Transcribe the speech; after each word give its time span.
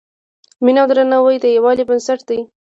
مینه 0.63 0.79
او 0.81 0.87
درناوی 0.89 1.35
د 1.41 1.45
یووالي 1.55 1.83
بنسټ 1.89 2.19
دی. 2.29 2.39